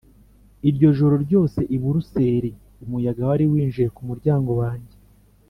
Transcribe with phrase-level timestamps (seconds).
[0.69, 2.49] ijoro ryose i buruseli
[2.83, 4.95] umuyaga wari winjiye ku muryango wanjye: